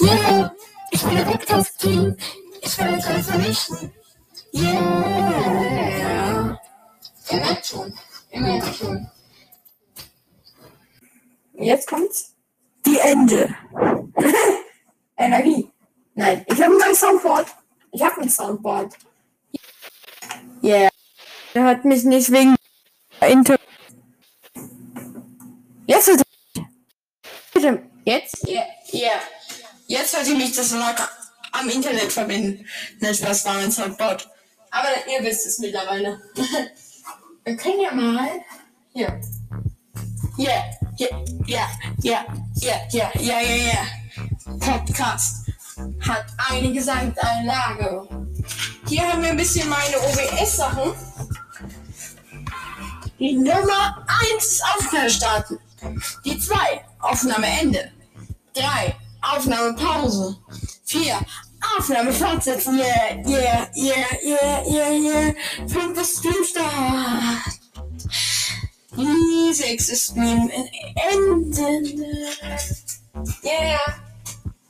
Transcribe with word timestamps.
Yeah, 0.00 0.50
ich 0.90 1.02
bin 1.02 1.26
Victor's 1.26 1.76
Team. 1.76 2.16
Ich 2.60 2.78
will 2.78 2.86
alle 2.86 3.22
vermischen. 3.22 3.92
Yeah. 4.54 6.58
Ihr 7.30 7.40
merkt 7.40 7.66
schon. 7.66 7.92
Ihr 8.30 8.40
merkt 8.40 8.76
schon. 8.76 9.10
Jetzt 11.54 11.88
kommt's. 11.88 12.34
Die 12.86 12.98
Ende. 12.98 13.54
Energie. 15.16 15.70
Nein, 16.14 16.44
ich 16.48 16.62
habe 16.62 16.74
ein 16.84 16.94
Soundboard. 16.94 17.46
Ich 17.90 18.02
habe 18.02 18.20
ein 18.20 18.28
Soundboard. 18.28 18.94
Yeah. 20.62 20.90
Er 21.54 21.64
hat 21.64 21.84
mich 21.84 22.04
nicht 22.04 22.30
wegen 22.30 22.54
Inter. 23.20 23.56
Jetzt 25.86 26.24
Bitte. 27.52 27.82
Jetzt? 28.04 28.48
Ja, 28.48 28.62
ja. 30.28 30.36
Jetzt 30.36 30.36
hört 30.36 30.36
ihr 30.36 30.36
mich, 30.36 30.56
das 30.56 30.70
lag 30.72 31.08
am 31.52 31.68
Internet 31.68 32.12
verbinden. 32.12 32.66
Nein, 33.00 33.14
Spaß 33.14 33.44
war 33.46 33.54
mein 33.54 33.72
Soundboard. 33.72 34.28
Aber 34.70 34.88
ihr 35.10 35.24
wisst 35.24 35.46
es 35.46 35.58
mittlerweile. 35.58 36.20
Wir 37.44 37.56
können 37.56 37.80
ja 37.80 37.94
mal. 37.94 38.28
Hier. 38.92 39.20
Ja, 40.36 40.64
ja, 40.96 41.08
ja, 41.46 41.68
ja, 42.02 42.26
ja, 42.56 42.76
ja, 42.90 43.10
ja, 43.20 43.40
ja, 43.40 43.40
ja. 43.40 43.86
Podcast 44.60 45.46
hat 46.06 46.26
eine 46.50 46.72
Gesamteinlage. 46.72 48.08
Hier 48.86 49.08
haben 49.08 49.22
wir 49.22 49.30
ein 49.30 49.36
bisschen 49.36 49.68
meine 49.68 49.98
OBS-Sachen. 49.98 50.92
Die 53.18 53.32
Nummer 53.34 54.06
1 54.34 54.44
ist 54.44 54.64
Aufnahme 54.64 55.10
starten. 55.10 55.58
Die 56.24 56.38
2 56.38 56.56
Aufnahme 57.00 57.46
Ende. 57.46 57.92
3 58.54 58.94
Aufnahme 59.20 59.74
Pause. 59.74 60.36
4 60.84 61.18
Aufnahme 61.76 62.12
fortsetzen. 62.12 62.78
Yeah, 62.78 63.16
yeah, 63.26 63.68
yeah, 63.74 64.06
yeah, 64.22 64.62
yeah, 64.66 64.90
yeah. 64.90 65.34
5 65.66 66.00
ist 66.00 66.18
Streamstart. 66.18 66.68
6 69.52 69.88
ist 69.88 70.10
Stream 70.12 70.50
Ende. 71.10 71.82
Yeah. 73.42 73.78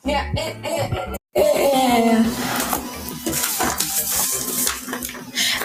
Ja, 0.05 0.21
äh, 0.35 0.55
äh, 0.63 1.17
äh, 1.35 1.41
äh. 1.41 2.25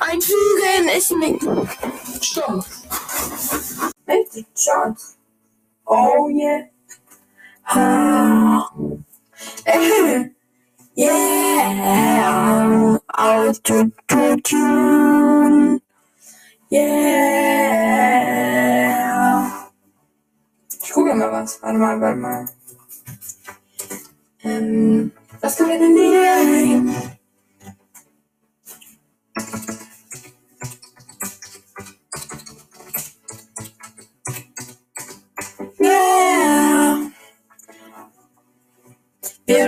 Einfügen 0.02 0.90
ist 0.98 1.12
mit 1.12 2.24
Stumm. 2.24 2.64
Richtig 4.08 4.46
Chance. 4.56 5.16
Oh 5.86 6.30
yeah. 6.30 6.73
Yeah. 10.96 13.00
Autotune. 13.10 13.92
Yeah. 16.70 17.10
Ich 20.84 20.92
gucke 20.92 21.16
mal 21.16 21.32
was. 21.32 21.60
Warte 21.62 21.78
mal, 21.78 22.02
warte 22.02 22.20
mal. 22.20 22.46
Ähm, 24.44 25.12
was 25.42 25.58
können 25.58 25.70
wir 25.70 25.80
denn 25.80 25.94
nehmen? 25.94 26.96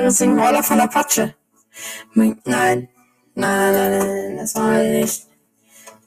Wir 0.01 0.11
singen 0.11 0.37
Roller 0.37 0.61
von 0.61 0.79
Apache. 0.81 1.35
Nein, 2.13 2.37
nein, 2.43 2.89
nein, 3.33 3.73
nein, 3.73 4.37
das 4.37 4.53
war 4.55 4.77
nicht. 4.83 5.25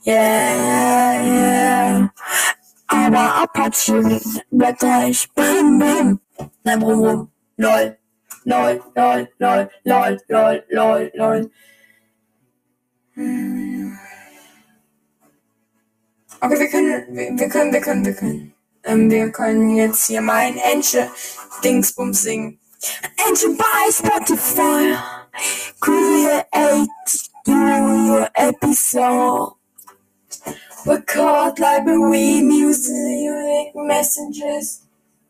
Yeah, 0.06 1.22
yeah. 1.24 2.12
Aber 2.86 3.42
Apache 3.42 4.20
bleibt 4.50 4.80
gleich. 4.80 5.28
Bim, 5.34 5.78
bim. 5.78 6.20
Nein, 6.64 6.82
rum, 6.82 7.00
rum. 7.00 7.32
Lol. 7.56 7.98
Lol, 8.44 8.82
lol, 8.94 9.28
lol, 9.38 9.70
lol, 9.84 10.20
lol, 10.28 10.64
lol, 10.70 11.10
lol. 11.14 11.50
Okay, 16.40 16.60
wir 16.60 16.68
können, 16.68 17.38
wir, 17.38 17.48
können, 17.48 17.72
wir 17.72 17.80
können, 17.80 18.04
wir 18.04 18.14
können. 18.14 18.54
Ähm, 18.84 19.10
wir 19.10 19.32
können 19.32 19.76
jetzt 19.76 20.06
hier 20.06 20.20
mal 20.20 20.40
ein 20.40 20.56
Enche 20.58 21.10
Dingsbums 21.64 22.22
singen. 22.22 22.60
Enche 22.80 23.56
buy 23.56 23.90
Spotify. 23.90 24.96
Create 25.80 26.46
your 27.46 28.28
episode. 28.36 29.54
Record 30.86 31.58
library, 31.58 32.40
music, 32.42 33.74
messages. 33.74 34.82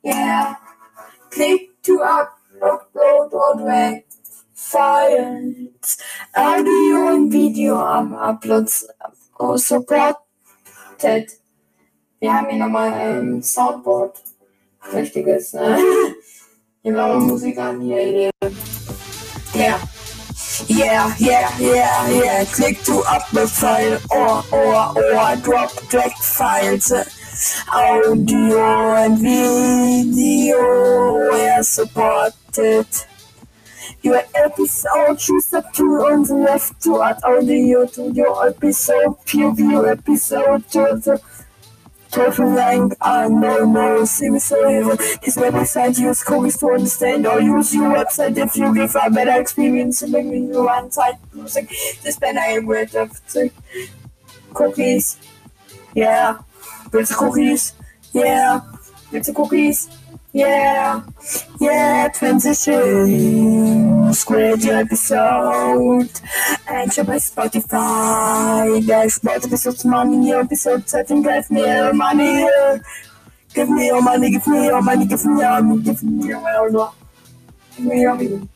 Yeah. 0.03 0.57
Click 1.31 1.83
to 1.85 2.01
upload 2.01 3.33
or 3.33 3.57
drag 3.57 4.05
files. 4.53 5.99
Audio 6.37 7.15
und 7.15 7.33
Video 7.33 7.77
am 7.77 8.15
Uploads 8.15 8.85
also 9.39 9.81
supported. 9.81 10.17
Wir 12.21 12.35
haben 12.35 12.51
hier 12.51 12.59
nochmal 12.59 12.91
um, 12.91 13.37
ein 13.37 13.43
Soundboard. 13.43 14.23
Richtiges, 14.93 15.55
ne? 15.55 15.79
Wir 16.89 17.21
Musik 17.21 17.59
an, 17.59 17.81
hier. 17.83 18.31
Yeah. 19.53 19.79
Yeah, 20.67 21.15
yeah, 21.19 21.51
yeah, 21.59 22.09
yeah. 22.09 22.45
Click 22.47 22.83
to 22.85 23.03
upload 23.07 23.51
file 23.51 24.01
or, 24.11 24.43
or, 24.51 24.97
or 24.97 25.37
drop 25.37 25.71
drag 25.89 26.13
files. 26.13 26.91
Audio 27.73 28.95
and 28.95 29.19
video 29.19 30.59
were 31.29 31.63
supported. 31.63 32.87
Your 34.03 34.23
episode, 34.35 35.19
choose 35.19 35.53
up 35.53 35.73
to 35.75 35.85
on 35.85 36.23
the 36.25 36.35
left 36.35 36.83
to 36.85 37.03
add 37.03 37.19
audio 37.23 37.87
to 37.87 38.11
your 38.13 38.49
episode, 38.49 39.15
preview 39.27 39.91
episode 39.91 40.67
to 40.71 40.99
the 41.05 41.21
total 42.11 42.51
length 42.51 42.97
and 43.01 43.41
no 43.41 43.67
more 43.67 44.07
similar. 44.07 44.97
This 44.97 45.37
website 45.37 45.99
use 45.99 46.23
cookies 46.23 46.59
to 46.59 46.71
understand 46.71 47.27
or 47.27 47.41
use 47.41 47.75
your 47.75 47.91
website 47.93 48.37
if 48.37 48.57
you 48.57 48.75
give 48.75 48.97
a 48.97 49.11
better 49.11 49.41
experience 49.41 50.03
making 50.07 50.49
your 50.49 50.65
one 50.65 50.91
site 50.91 51.15
using 51.35 51.69
this 52.03 52.19
better 52.19 52.65
word 52.67 52.95
of 52.95 53.11
the 53.33 53.51
cookies. 54.55 55.19
Yeah. 55.95 56.39
Du 56.91 57.05
Cookies? 57.05 57.75
Yeah. 58.13 58.61
Du 59.11 59.33
Cookies? 59.33 59.89
Yeah. 60.33 61.03
Yeah. 61.61 62.09
Transition. 62.09 64.13
Squared 64.13 64.65
episode. 64.65 66.11
And 66.69 66.93
share 66.93 67.05
by 67.05 67.17
Spotify. 67.17 68.87
Dashboard 68.87 69.45
episodes 69.45 69.85
money. 69.85 70.33
Episode 70.33 70.89
setting. 70.89 71.23
Give 71.23 71.51
me 71.51 71.61
your 71.67 71.93
money. 71.95 72.47
Give 73.55 73.69
me 73.71 73.87
your 73.87 74.03
money. 74.03 74.31
Give 74.31 74.47
me 74.47 74.67
your 74.67 74.83
money. 74.83 75.07
Give 75.07 75.25
me 75.25 75.41
your 75.41 75.63
money. 75.63 75.83
Give 75.83 76.03
me 76.03 76.27
your 76.29 76.41
money. 76.41 76.91
Give 77.77 77.87
me 77.87 78.01
your 78.01 78.15
money. 78.15 78.49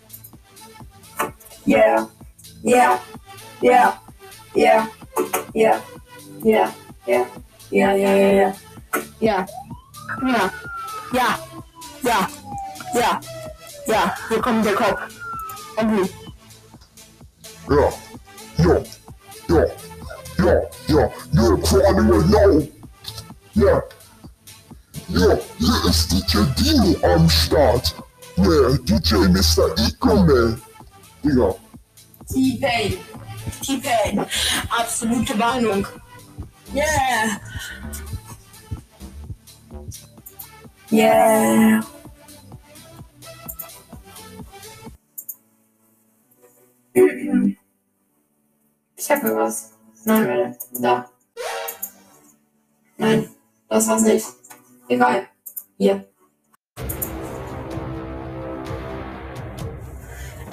Yeah. 1.64 2.06
Yeah. 2.62 3.00
Yeah. 3.60 3.98
Yeah. 4.54 4.86
Yeah. 5.54 5.80
Yeah. 6.44 6.72
Yeah. 7.06 7.26
Ja, 7.72 7.92
ja, 7.94 8.10
ja, 8.12 8.32
ja. 8.32 8.52
Ja. 9.20 9.46
Ja. 10.26 10.50
Ja. 11.12 11.38
Ja. 12.02 12.28
Ja. 12.94 13.20
Ja. 13.86 14.14
Hier 14.28 14.40
kommt 14.40 14.64
der 14.64 14.74
Kopf. 14.74 15.00
Endlich. 15.76 16.10
Ja, 17.68 17.92
ja, 18.58 18.82
ja, 19.48 19.64
ja, 20.38 20.62
ja, 20.88 21.10
ja, 21.32 21.56
Crawling 21.62 22.30
Low. 22.30 22.68
Ja, 23.54 23.82
ja, 25.08 25.38
hier 25.58 25.84
ist 25.88 26.10
DJ 26.10 26.38
Dino 26.58 26.96
am 27.02 27.28
Start. 27.28 27.94
Ja, 28.36 28.76
DJ 28.84 29.14
Mr. 29.28 29.74
Icone. 29.78 30.58
Digga, 31.22 31.54
T-Pain. 32.28 32.98
T-Pain. 33.62 34.26
Absolute 34.70 35.38
Warnung. 35.38 35.86
Yeah. 36.74 37.38
Yeah. 40.92 41.80
Ich 48.94 49.10
hab 49.10 49.22
mir 49.22 49.34
was. 49.34 49.72
Nein, 50.04 50.28
warte. 50.28 50.58
Da. 50.82 51.10
Nein, 52.98 53.30
das 53.70 53.88
war's 53.88 54.02
nicht. 54.02 54.26
Egal. 54.86 55.28
Hier. 55.78 56.06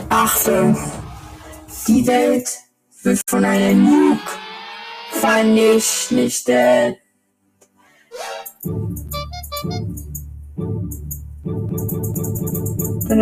Achtung, 0.07 0.77
die 1.85 2.07
Welt 2.07 2.47
wird 3.03 3.21
von 3.27 3.43
einem 3.43 3.83
Nuke 3.83 4.31
vernichtet. 5.11 6.97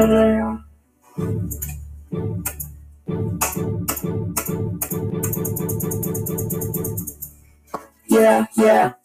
Ja. 0.07 0.63
Yeah, 8.09 8.47
yeah. 8.55 8.95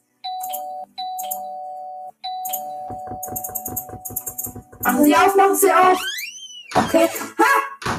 Machen 4.84 5.04
Sie 5.04 5.14
auf, 5.16 5.36
machen 5.36 5.56
Sie 5.56 5.70
auf. 5.70 5.98
Okay. 6.74 7.08
Ha! 7.38 7.98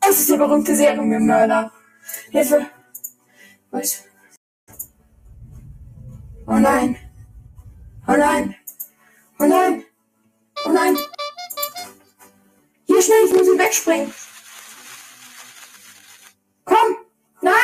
Das 0.00 0.18
ist 0.18 0.30
der 0.30 0.36
berühmte 0.36 0.76
Serienmörder. 0.76 1.72
Hilfe. 2.30 2.66
Was? 3.70 4.04
Oh 6.46 6.58
nein. 6.58 6.96
Oh 8.06 8.16
nein. 8.16 8.54
Oh 9.38 9.46
nein. 9.46 9.84
Oh 10.64 10.70
nein. 10.70 10.96
Hier 12.86 13.02
schnell, 13.02 13.24
ich 13.26 13.32
muss 13.32 13.48
ihn 13.48 13.58
wegspringen. 13.58 14.14
Komm. 16.64 16.96
Nein. 17.40 17.54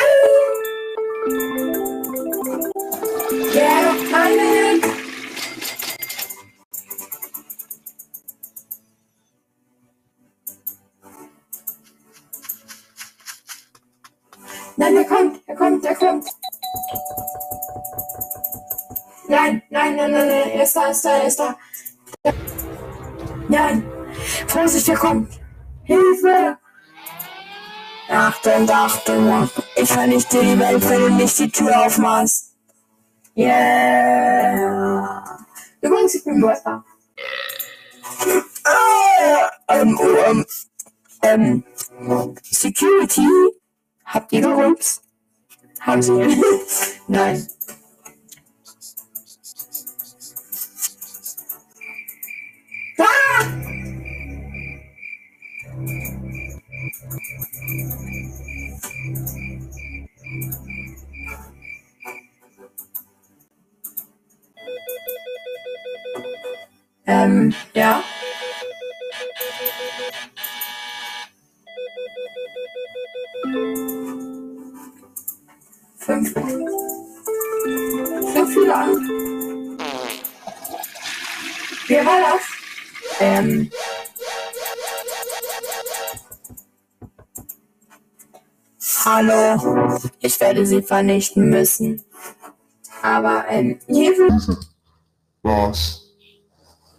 Nein, 4.11 4.35
nein. 4.35 4.81
Nein, 14.75 14.95
er 14.95 15.05
kommt, 15.05 15.41
er 15.45 15.55
kommt, 15.55 15.85
er 15.85 15.95
kommt. 15.95 16.29
Nein, 19.27 19.61
nein, 19.69 19.95
nein, 19.95 20.11
nein, 20.11 20.27
nein, 20.27 20.49
er 20.51 20.63
ist 20.63 20.75
da, 20.75 20.85
er 20.85 20.91
ist 20.91 21.05
da, 21.05 21.17
er 21.17 21.27
ist 21.27 21.39
da. 21.39 21.57
Nein, 23.49 23.83
Vorsicht, 24.47 24.87
er 24.87 24.95
kommt. 24.95 25.33
Hilfe! 25.83 26.57
Achtung, 28.07 28.69
Achtung. 28.69 29.49
Ich 29.75 29.91
vernichte 29.91 30.39
die 30.39 30.57
Welt, 30.59 30.87
wenn 30.89 31.01
du 31.01 31.09
nicht 31.09 31.37
die 31.37 31.49
Tür 31.49 31.85
aufmachst. 31.85 32.55
Yeah. 33.35 35.23
Übrigens, 35.81 36.15
ich 36.15 36.23
bin 36.23 36.39
Buster. 36.41 36.83
Ah, 38.63 39.49
ähm, 39.69 39.99
oh, 39.99 40.17
ähm, 40.25 40.45
ähm, 41.23 41.63
Security 42.43 43.27
Habt 44.05 44.31
ihr 44.31 44.41
gerülpst? 44.41 45.03
Haben 45.79 46.01
sie? 46.01 46.41
Nein. 47.07 47.47
Fünf. 76.09 76.33
Fünf 78.33 78.49
viele 78.51 78.75
an. 78.75 79.77
Wer 81.87 82.03
war 82.03 82.19
das? 82.19 82.41
Ähm. 83.19 83.69
Hallo. 89.05 89.99
Ich 90.19 90.39
werde 90.39 90.65
sie 90.65 90.81
vernichten 90.81 91.47
müssen. 91.51 92.03
Aber, 93.03 93.45
ähm, 93.47 93.79
Hilfe. 93.85 94.57
Was? 95.43 96.01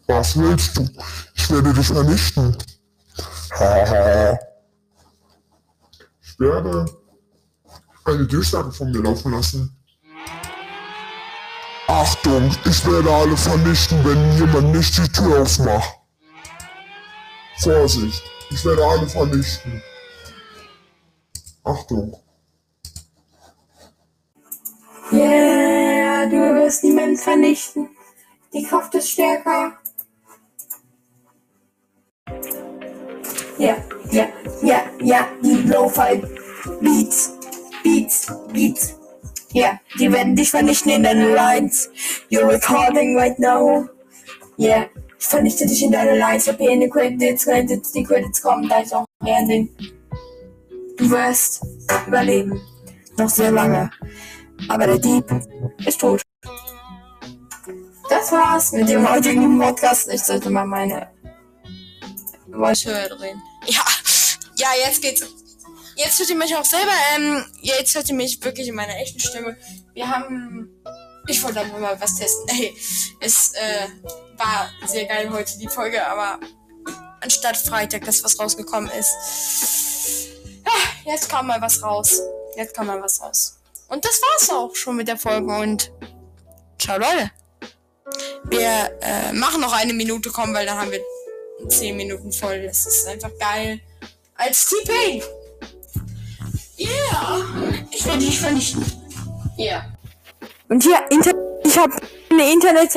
Was 0.07 0.39
willst 0.39 0.77
du? 0.77 0.89
Ich 1.35 1.51
werde 1.51 1.75
dich 1.75 1.89
vernichten. 1.89 2.57
Ich 6.23 6.39
werde 6.47 7.00
eine 8.13 8.27
Durchsage 8.27 8.73
von 8.73 8.91
mir 8.91 9.03
laufen 9.03 9.33
lassen. 9.33 9.77
Achtung, 11.87 12.51
ich 12.65 12.87
werde 12.87 13.13
alle 13.13 13.37
vernichten, 13.37 14.05
wenn 14.05 14.39
jemand 14.39 14.73
nicht 14.73 14.97
die 14.97 15.09
Tür 15.11 15.43
aufmacht. 15.43 15.99
Vorsicht, 17.59 18.23
ich 18.51 18.65
werde 18.65 18.85
alle 18.85 19.09
vernichten. 19.09 19.83
Achtung. 21.65 22.17
Yeah, 25.13 26.27
du 26.27 26.37
wirst 26.55 26.85
niemanden 26.85 27.17
vernichten. 27.17 27.89
Die 28.53 28.63
Kraft 28.63 28.95
ist 28.95 29.11
stärker. 29.11 29.73
Ja, 33.59 33.77
ja, 34.11 34.29
ja, 34.63 34.83
ja, 35.01 35.29
die 35.43 35.57
Blowfight 35.57 36.25
Beats, 36.81 37.33
Beats. 38.53 38.97
Ja, 39.53 39.81
die 39.99 40.13
werden 40.13 40.37
dich 40.37 40.51
vernichten 40.51 40.93
in 40.93 41.03
deine 41.03 41.35
Lines. 41.35 41.91
You're 42.31 42.49
recording 42.49 43.17
right 43.17 43.39
now. 43.39 43.89
Yeah, 44.59 44.87
ich 45.19 45.27
vernichte 45.27 45.67
dich 45.67 45.83
in 45.83 45.93
deine 45.93 46.17
Lines. 46.19 46.45
Ich 46.45 46.53
hab 46.53 46.59
hier 46.59 46.71
in 46.71 46.81
den 46.81 46.91
Credits, 46.91 47.45
Credits, 47.45 47.93
die 47.93 48.05
Credits 48.05 48.41
kommen, 48.41 48.69
da 48.69 48.81
ist 48.81 48.95
auch 48.95 49.05
mehr 49.23 49.45
Ding. 49.47 49.69
Du 50.97 51.11
wirst 51.11 51.63
überleben. 52.07 52.61
Noch 53.17 53.29
sehr 53.29 53.51
lange. 53.51 53.91
Aber 54.69 54.87
der 54.87 54.99
Dieb 54.99 55.25
ist 55.85 56.01
tot. 56.01 56.23
Das 58.09 58.33
war's 58.33 58.73
mit 58.73 58.89
dem 58.89 59.09
heutigen 59.11 59.59
Podcast. 59.59 60.09
Ich 60.13 60.23
sollte 60.23 60.51
mal 60.51 60.67
meine 60.67 61.09
Voice 62.53 62.83
drehen. 62.83 63.43
Ja, 63.67 63.85
ja, 64.57 64.69
jetzt 64.85 65.01
geht's. 65.01 65.27
Jetzt 66.03 66.19
hört 66.19 66.31
ihr 66.31 66.37
mich 66.37 66.57
auch 66.57 66.65
selber. 66.65 66.93
Ähm, 67.15 67.45
jetzt 67.61 67.95
hört 67.95 68.09
ihr 68.09 68.15
mich 68.15 68.43
wirklich 68.43 68.69
in 68.69 68.75
meiner 68.75 68.97
echten 68.97 69.21
Stimme. 69.21 69.55
Wir 69.93 70.09
haben. 70.09 70.71
Ich 71.27 71.43
wollte 71.43 71.61
einfach 71.61 71.79
mal 71.79 72.01
was 72.01 72.17
testen. 72.17 72.49
Hey, 72.49 72.75
es 73.21 73.53
äh, 73.53 73.87
war 74.39 74.71
sehr 74.87 75.05
geil 75.05 75.31
heute 75.31 75.59
die 75.59 75.69
Folge, 75.69 76.05
aber 76.07 76.41
anstatt 77.21 77.59
Freitag, 77.59 78.07
dass 78.07 78.25
was 78.25 78.41
rausgekommen 78.41 78.91
ist. 78.93 79.13
Ja, 80.65 81.13
jetzt 81.13 81.29
kam 81.29 81.49
mal 81.49 81.61
was 81.61 81.83
raus. 81.83 82.19
Jetzt 82.57 82.75
kam 82.75 82.87
mal 82.87 83.03
was 83.03 83.21
raus. 83.21 83.61
Und 83.89 84.03
das 84.03 84.23
war's 84.23 84.51
auch 84.51 84.75
schon 84.75 84.97
mit 84.97 85.07
der 85.07 85.19
Folge 85.19 85.55
und 85.55 85.93
ciao 86.79 86.99
Leute. 86.99 87.31
Wir 88.45 88.99
äh, 89.03 89.33
machen 89.35 89.61
noch 89.61 89.75
eine 89.75 89.93
Minute 89.93 90.31
kommen, 90.31 90.55
weil 90.55 90.65
dann 90.65 90.79
haben 90.79 90.91
wir 90.91 91.03
10 91.69 91.95
Minuten 91.95 92.33
voll. 92.33 92.63
Das 92.63 92.87
ist 92.87 93.07
einfach 93.07 93.31
geil. 93.39 93.81
Als 94.35 94.67
T-Pain. 94.67 95.23
Yeah. 96.81 97.45
Ich 97.91 98.07
werde 98.07 98.19
dich 98.21 98.41
vernichten. 98.41 98.85
Yeah. 99.59 99.85
Und 100.69 100.83
hier, 100.83 100.99
Inter 101.11 101.33
ich 101.63 101.77
habe 101.79 101.93
eine 102.31 102.53
Internet. 102.53 102.97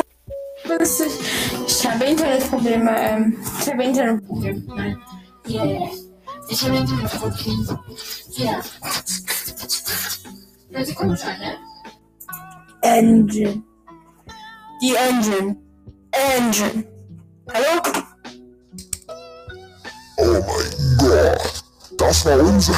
Ich 1.68 1.88
habe 1.88 2.06
Internetprobleme. 2.06 2.92
Ähm, 2.98 3.38
ich 3.60 3.70
habe 3.70 3.84
Internetprobleme. 3.84 4.64
Nein. 4.68 4.98
Yeah. 5.48 5.90
Ich 6.48 6.64
habe 6.64 6.78
Internetprobleme. 6.78 7.80
Yeah. 8.40 8.62
Hört 10.72 10.88
sich 10.88 10.96
komisch 10.96 11.22
an, 11.24 11.40
ne? 11.40 11.58
Engine. 12.82 13.64
Die 14.82 14.96
Engine. 14.96 15.58
Engine. 16.12 16.86
Hallo? 17.54 17.82
Oh 20.18 20.32
mein 20.32 20.98
Gott. 20.98 21.64
Das 21.98 22.26
war 22.26 22.40
unser 22.40 22.74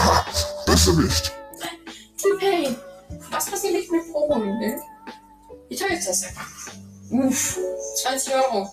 Bösewicht. 0.65 1.31
T-Pain. 2.17 2.75
Was 3.31 3.49
passiert 3.49 3.73
nicht 3.73 3.91
mit 3.91 4.11
Proben, 4.11 4.59
ne? 4.59 4.81
Teuer 5.69 5.97
ist 5.97 6.07
das 6.07 6.21
denn? 6.21 7.19
Uff, 7.27 7.59
20 8.01 8.33
Euro. 8.33 8.69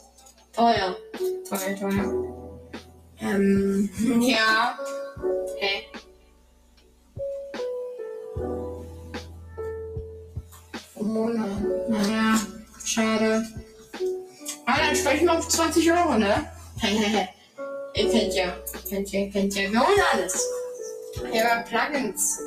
Teuer. 0.52 0.96
Teuer, 1.48 1.76
teuer. 1.78 2.72
Ähm, 3.20 3.90
ja. 4.20 4.78
Hä? 5.58 5.82
Mona. 11.00 11.46
Naja, 11.88 12.40
schade. 12.84 13.46
Ah, 14.66 14.78
dann 14.78 14.96
sprechen 14.96 15.26
wir 15.26 15.38
auf 15.38 15.48
20 15.48 15.92
Euro, 15.92 16.18
ne? 16.18 16.50
Ihr 17.94 18.10
kennt 18.10 18.34
ja, 18.34 18.56
kennt 18.88 19.12
ihr, 19.12 19.30
kennt 19.30 19.54
ihr, 19.54 19.70
wir 19.70 19.80
holen 19.80 20.00
alles. 20.12 20.42
Ja, 21.32 21.52
aber 21.52 21.62
Plugins. 21.62 22.38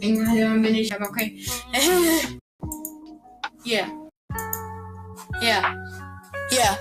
Irgendwann 0.00 0.62
bin 0.62 0.74
ich, 0.74 0.94
aber 0.94 1.08
okay. 1.08 1.40
Yeah. 3.64 3.86
Yeah. 5.40 5.62
Yeah. 6.50 6.76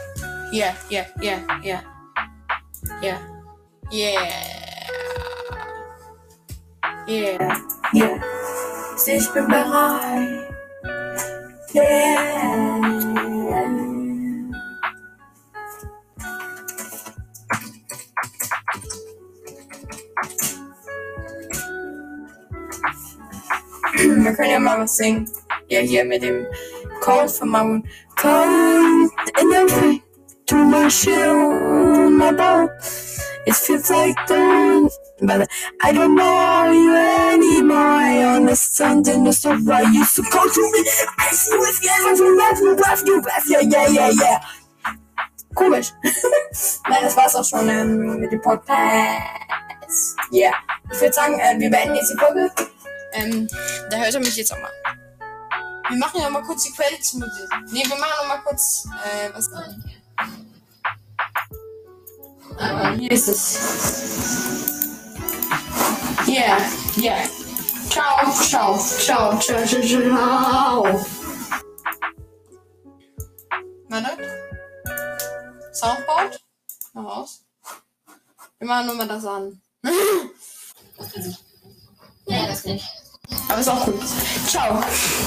Yeah, 0.51 0.75
yeah, 0.89 1.05
yeah, 1.21 1.39
yeah. 1.63 1.81
Yeah. 3.01 3.19
Yeah. 3.89 4.27
Yeah. 7.07 7.57
Yeah. 7.93 8.19
Ich 9.07 9.29
bin 9.33 9.47
bereit. 9.47 10.47
Yeah. 11.73 12.90
Was 24.77 24.95
singen. 24.95 25.29
Ja, 25.67 25.81
hier 25.81 26.05
mit 26.05 26.23
dem 26.23 26.47
Call 27.01 27.27
von 27.27 27.49
Maroon. 27.49 27.83
Cold 28.15 29.11
in 29.39 29.49
the 29.49 29.75
rain, 29.81 30.01
to 30.45 30.55
my 30.55 30.89
shoe, 30.89 32.09
my 32.09 32.31
boat. 32.31 32.69
It 33.45 33.55
feels 33.55 33.89
like 33.89 34.15
dawn, 34.27 34.89
but 35.21 35.49
I 35.81 35.91
don't 35.91 36.15
know 36.15 36.71
you 36.71 36.95
anymore. 37.33 37.77
I 37.77 38.35
understand 38.35 39.07
in 39.07 39.23
the 39.23 39.33
stuff 39.33 39.67
I 39.67 39.81
used 39.91 40.15
to 40.17 40.23
call 40.23 40.47
to 40.47 40.71
me. 40.71 40.85
I 41.17 41.31
see 41.31 41.57
with 41.57 41.79
you, 41.83 42.25
you 42.25 42.37
left, 42.37 42.61
you 42.61 42.75
left, 42.75 43.07
you 43.07 43.21
left, 43.21 43.49
yeah, 43.49 43.61
yeah, 43.61 43.87
yeah, 43.87 44.11
yeah. 44.11 44.39
Komisch. 45.55 45.91
Nein, 46.87 46.99
das 47.01 47.17
war's 47.17 47.35
auch 47.35 47.43
schon 47.43 47.67
ähm, 47.67 48.19
mit 48.19 48.31
dem 48.31 48.41
Podcast. 48.41 48.71
Ja, 50.31 50.49
yeah. 50.49 50.53
ich 50.91 51.01
würde 51.01 51.13
sagen, 51.13 51.39
äh, 51.39 51.59
wir 51.59 51.69
beenden 51.69 51.95
jetzt 51.95 52.13
die 52.13 52.17
Folge. 52.17 52.70
Ähm, 53.13 53.47
da 53.89 53.97
hört 53.97 54.13
er 54.13 54.19
mich 54.19 54.35
jetzt 54.35 54.53
auch 54.53 54.59
mal. 54.59 54.71
Wir 55.89 55.97
machen 55.97 56.21
ja 56.21 56.29
mal 56.29 56.43
kurz 56.43 56.63
die 56.63 56.71
Credits-Musik. 56.71 57.49
Ne, 57.71 57.83
wir 57.85 57.97
machen 57.97 58.13
noch 58.21 58.27
mal 58.27 58.41
kurz, 58.43 58.87
äh, 59.03 59.29
was 59.33 59.49
hier. 59.49 59.75
Aber 62.57 62.91
hier 62.95 63.11
ist 63.11 63.27
es. 63.27 64.61
Yeah, 66.27 66.57
yeah. 66.97 67.27
Ciao, 67.89 68.31
ciao, 68.31 68.77
ciao, 68.77 69.37
ciao, 69.39 69.65
ciao, 69.65 69.81
ciao. 69.81 71.05
Warte. 73.89 74.17
Soundboard? 75.73 76.39
Noch 76.93 77.17
aus. 77.17 77.43
Wir 78.59 78.67
machen 78.67 78.85
nur 78.85 78.95
mal 78.95 79.07
das 79.07 79.25
an. 79.25 79.61
Nee, 79.81 79.91
das 82.47 82.63
nicht. 82.65 83.00
Aber 83.51 83.59
ist 83.59 83.67
auch 83.67 83.83
gut. 83.83 83.99
Ciao. 84.47 84.81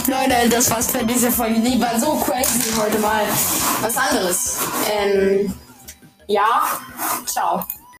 Leute, 0.06 0.48
das 0.48 0.70
war's 0.70 0.90
für 0.90 1.04
diese 1.04 1.30
Folge. 1.30 1.60
Die 1.60 1.78
war 1.78 2.00
so 2.00 2.16
crazy 2.16 2.72
heute 2.74 2.98
mal. 2.98 3.24
Was 3.82 3.96
anderes. 3.98 4.56
Ähm, 4.90 5.52
ja. 6.26 6.62
Ciao. 7.26 7.66